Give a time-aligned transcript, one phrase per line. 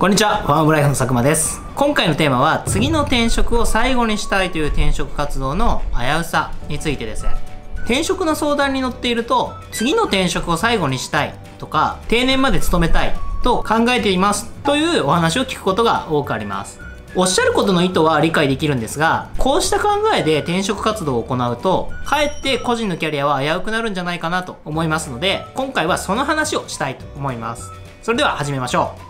[0.00, 1.60] こんにちは、ファームライフの佐久間です。
[1.76, 7.26] 今回のテーマは、次の転職を最後にしたいという転職活動の危うさについてです。
[7.84, 16.80] 転職の相談に乗っていると、次の転職を最後にしたいとか、定年まで勤めたいと考えていますというお話を聞くことが多くあります。
[17.14, 19.88] おっしゃることの意図は理解できるんですが、こうした考
[20.18, 27.70] えで転職活動を行うと、かえって個人のキャリアは危うくなるんじゃないかなと思いますので、今回はその話をしたいと思います。
[28.00, 29.09] それでは始めましょう。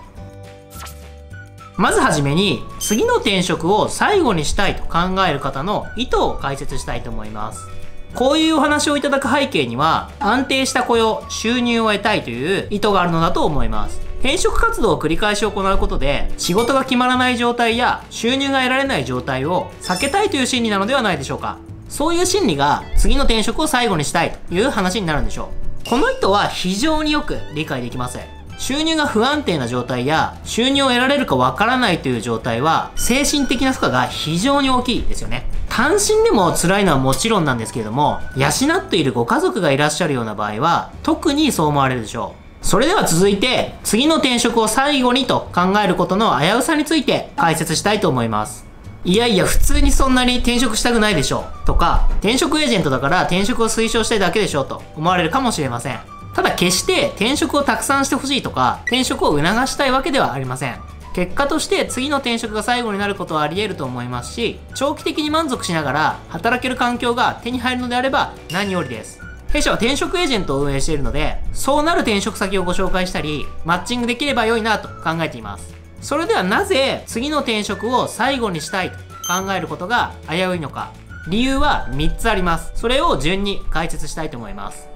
[1.80, 7.68] まずはじめに、次の転職を最後にしたいと考える方の意図を解説したいと思います。
[8.14, 13.98] こういうお話をいただく背景には、安定した雇用、収入を得たいという意図があるのだと思います。
[14.18, 21.56] 転職活動を繰り返し行うことで、仕事が決まらない状態や収入が得られない状態を避けたいという心理なのではないでしょうか。
[21.88, 25.48] そういう心理が次の転職を最後にしたいという話になるんでしょ
[25.86, 25.88] う。
[25.88, 28.18] この意図は非常によく理解できます。
[28.60, 35.46] 収入が不安定な状態や収入を得られるかわからないという状態は精神的な負荷が非常に大きいですよね。
[35.70, 42.66] 単身でも辛いのはもちろんなんですけれども、養っているご家族がいらっしゃるような場合は特にそう思われるでしょう。
[42.66, 48.66] それでは続いて次の転職を最後にと考えることの危うさについて解説したいと思います。
[49.06, 56.19] いやいや、普通にそんなに転職したくないでしょうとか、転職エージェントだから転職を推奨したいだけでしょうと思われるかもしれません。
[56.40, 60.80] ただ決して転職をたくさんしてほしいとか、転職を促したいわけではありません。
[61.12, 69.20] 結果として次の転職が最後になることはあり得ると思いますし、長期的に満足しながら働ける環境が手に入るのであれば何よりです。
[69.52, 75.74] 弊社は転職エージェントを運営しているので、そうなる転職先をご紹介したり、マッチングできれば良いなと考えています。
[76.00, 80.92] それではなぜ次の転職を最後にしたいと考えることが危ういのか。
[81.28, 82.72] 理由は3つあります。
[82.76, 84.89] それを順に解説したいと思います。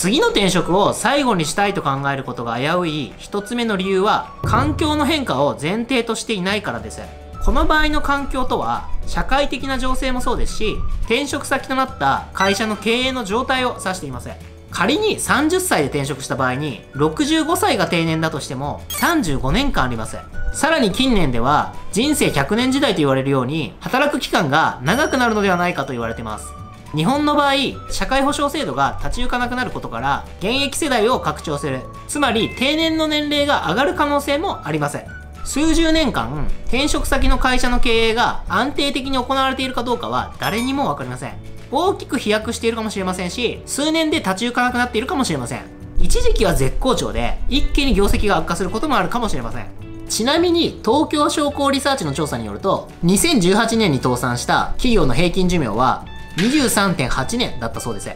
[0.00, 7.02] 次の転職を最後にしたいと考えることが危うい1つ目の理由は、環境の変化を前提としていないからです。
[7.44, 14.30] この場合の環境とは、社会的な情勢もそうですし、転職先となった会社の経営の状態を指しています。
[14.70, 20.16] 仮に30歳で転職した場合に、65歳が定年だとしても、35年間あります。
[20.54, 26.59] さらに近年では、人生100年時代と言われるように、働く期間が長くなるのではないかと言われてます。
[26.94, 27.54] 日本の場合、
[27.90, 31.82] 社会保障制度が立ち行かなくなることから、現役世代を拡張する。
[32.08, 35.04] つまり、定年の年齢が上がる可能性もありません。
[35.44, 41.32] 数十年間、転職先の会社の経営が安定的に行われているかどうかは誰にもわかりません。
[41.70, 45.62] 大きく飛躍しているかもしれませんし、数年で立ち行かなくなっているかもしれません。
[46.00, 49.66] 一時期は絶好調で、一気に業績が悪化することもあるかもしれません。
[50.08, 56.04] ちなみに、東京商工リサーチの調査によると、2018年に倒産した企業の平均寿命は
[56.36, 58.10] 23.8年だったそうです。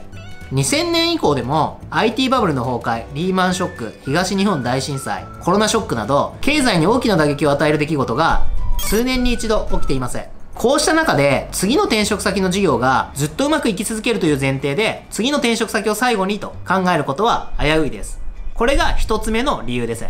[0.53, 8.47] 2000年以降でも IT バブルの崩壊、リーマンショック、東日本大震災、コロナショックなど経済に大きな打撃を与える出来事が
[8.79, 10.21] 数年に一度起きています。
[10.55, 18.21] こうした中で次の転職先の事業がずっとうまくいき続けるという前提で次の転職先を最後にと考えることは危ういです。
[18.55, 20.07] これが一つ目の理由です。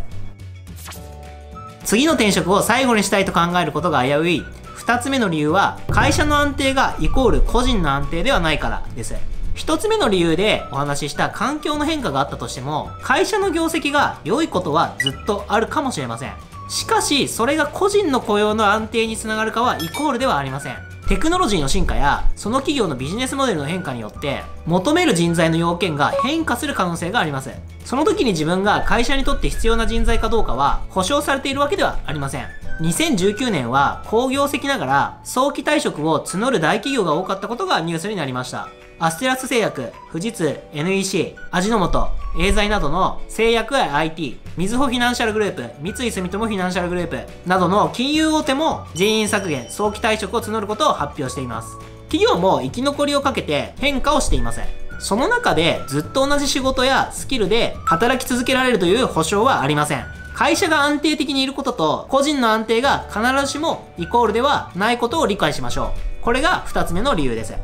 [1.85, 4.45] 次の転職を最後にしたいと考えることが危うい
[4.85, 9.15] 二つ目の理由は会社の安定がイコール個人の安定ではないからです。
[9.55, 16.35] 一つ目の理由でお話しした環境の変化があったとしても、会社の業績が良いことはずっとあるかもしれません。
[16.69, 20.77] しかし、それが個人の雇用の安定につながるかはイコールではありません。
[21.09, 27.51] テクノロジーの進化や、その企業のビジネスモデルの変化によって、求める人材の要件が変化する可能性があります。
[27.87, 32.64] その時に自分が会社にとって必要な人材かどうかは、保証されているわけではありません。
[32.81, 38.69] 2019年は好業績ながら早期退職を募る大企業が多かったことがニュースになりました。
[38.99, 42.09] アステラス製薬、富士通、NEC、味の素、
[42.39, 47.19] エーザイなどの製薬や IT、みずほフィナンシャルグループ、三井住友フィナンシャルグループ
[47.49, 51.77] などの金融大手も人員削減、早期退職を募ることを発表しています。
[52.09, 54.67] 企業も生き残りをかけて変化をしていません。
[55.01, 60.24] その中でずっと同じ仕事やスキルで働き続けられるという保証はありません。
[60.35, 66.25] 会社が安定的にいることと個人の安定が必ずしもイコールではないことを理解しましょう。
[66.25, 67.55] これが二つ目の理由です。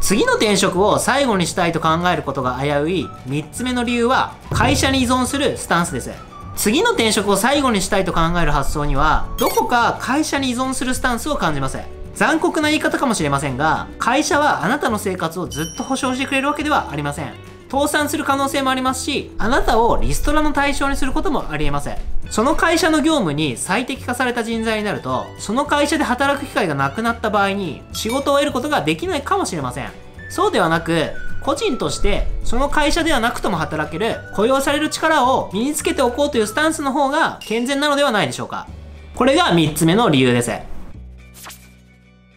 [0.00, 6.10] 次の転職を最後にしたいと考えることが危うい3つ目の理由は会社に依存するスタンスです。
[6.56, 11.78] 次の転職を最後にしたいと考える発想にはどこか会社に依存するスタンスを感じます。
[12.14, 17.47] 残酷な言い方かもしれませんが会社はあなたの生活をずっと保証してくれるわけではありません。
[17.70, 21.98] 倒産する可能性もありますし、あなたをリストラの対象にすることもありえません。
[22.30, 29.90] その会社の業務に最適化された人材になると、その会社で働く機会がなくなった場合に、仕事を得ることができないかもしれません。
[30.30, 38.68] そうではなく、個人としてその会社ではなくとも働ける雇用される力を身につけておこうというスタンスの方が健全なのではないでしょうか
[39.14, 40.50] これが3つ目の理由です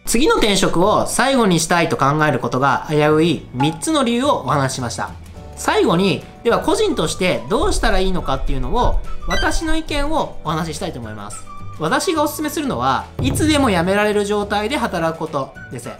[0.06, 5.21] 次の転職を最後にしたいと考えることが危うい3つの理由をお話ししました
[5.56, 11.44] 最後にでは個人としてどうしたらいいのかっていうのを私の意見をお話ししたいと思います。
[11.78, 15.90] 私がおすすめするのはいつでも辞められる状態で働くことです。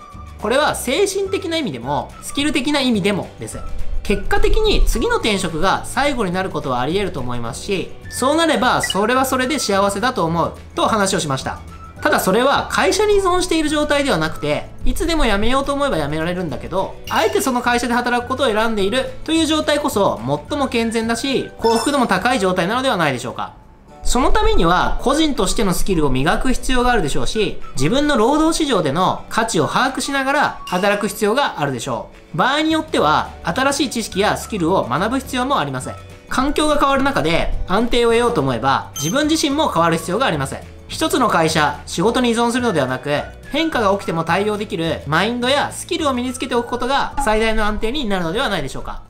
[0.40, 3.58] これは精神的な意味でもスキル的な意味でもです。
[4.02, 11.60] 結果的に次の転職が最後になることはあり得ると思いますしそうなればそれはそれで幸せだと思うと話をしました。
[12.02, 20.20] ただそれは会社に依存している状態ではなくていつでも辞めようと思えば辞められるんだけどあえてその会社で働くことを選んでいるという状態こそ
[20.50, 23.62] 最も健全だし幸福度も高い状態なのではないでしょうか
[24.04, 32.36] そのためには個人としてのスキルを磨く必要があるでしょうし、自分の労働市場での価値を把握しながら働く必要があるでしょう。
[32.36, 35.94] 場合によっては新しい知識やスキルを学ぶ必要もありません。
[36.28, 40.71] 環境が変わる中で安定を得ようと思えば自分自身も変わる必要がありません。
[40.92, 49.00] 一つの会社、仕事に依存するのではなく、変化が起きても対応できるマインドやスキルを身につけておくことが最大の安定になるのではないでしょうか。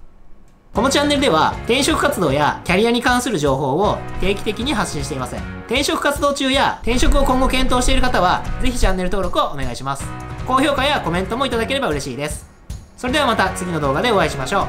[0.72, 5.34] このチャンネルでは転職活動やキャリアに関する情報を定期的に発信しています。
[5.66, 10.06] 転職活動中や転職を今後検討している方はぜひチャンネル登録をお願いします。
[10.46, 12.48] 高評価やコメントもいただければ嬉しいです。
[12.96, 14.66] それではまた次の動画でお会いしましょう。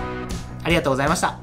[0.64, 1.43] ありがとうございました。